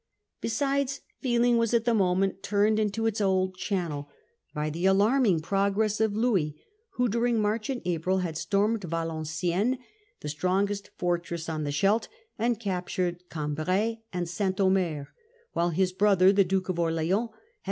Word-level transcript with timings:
Besides, 0.41 1.01
feeling 1.21 1.59
was 1.59 1.75
at 1.75 1.85
the 1.85 1.93
moment 1.93 2.41
turned 2.41 2.79
into 2.79 3.05
its 3.05 3.21
old 3.21 3.55
channel 3.55 4.09
by 4.51 4.71
the 4.71 4.87
alarming 4.87 5.41
progress 5.41 6.01
of 6.01 6.15
Louis, 6.15 6.53
Capture 6.53 6.63
of 6.63 6.91
w 6.93 7.07
^° 7.09 7.11
during 7.11 7.39
March 7.39 7.69
and 7.69 7.83
April 7.85 8.17
had 8.17 8.35
stormed 8.35 8.81
Vaten 8.81 8.89
Valenciennes, 8.89 9.77
the 10.21 10.29
strongest 10.29 10.89
fortress 10.97 11.47
on 11.47 11.65
the 11.65 11.69
Defeat 11.69 11.69
of 11.69 11.75
Scheldt, 12.03 12.07
and 12.39 12.59
captured 12.59 13.23
Cambrai 13.29 13.99
and 14.11 14.27
St. 14.27 14.59
Omer; 14.59 14.79
Casself 14.89 15.07
at 15.09 15.13
while 15.53 15.69
his 15.69 15.93
brother, 15.93 16.31
the 16.33 16.43
Duke 16.45 16.69
of 16.69 16.79
Orleans, 16.79 17.07
had 17.09 17.13
April, 17.13 17.19
1677. 17.27 17.39